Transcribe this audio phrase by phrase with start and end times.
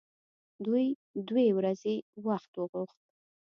[0.65, 0.87] دوی
[1.27, 1.95] دوې ورځې
[2.27, 2.97] وخت وغوښت.